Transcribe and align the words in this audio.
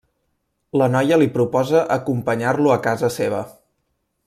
La 0.81 0.87
noia 0.93 1.19
li 1.23 1.27
proposa 1.35 1.83
acompanyar-lo 1.97 2.73
a 2.77 2.79
casa 2.89 3.11
seva. 3.21 3.45